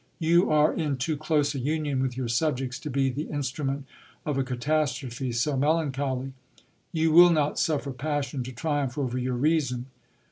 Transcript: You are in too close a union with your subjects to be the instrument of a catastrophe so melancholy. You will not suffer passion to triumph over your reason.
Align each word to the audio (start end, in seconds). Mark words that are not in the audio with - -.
You 0.17 0.49
are 0.49 0.73
in 0.73 0.97
too 0.97 1.15
close 1.15 1.53
a 1.53 1.59
union 1.59 2.01
with 2.01 2.17
your 2.17 2.27
subjects 2.27 2.79
to 2.79 2.89
be 2.89 3.11
the 3.11 3.27
instrument 3.29 3.85
of 4.25 4.35
a 4.35 4.43
catastrophe 4.43 5.31
so 5.31 5.55
melancholy. 5.55 6.33
You 6.91 7.11
will 7.11 7.29
not 7.29 7.59
suffer 7.59 7.91
passion 7.91 8.41
to 8.45 8.51
triumph 8.51 8.97
over 8.97 9.19
your 9.19 9.35
reason. 9.35 9.85